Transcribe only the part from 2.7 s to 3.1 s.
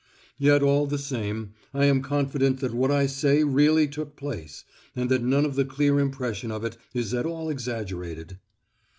what I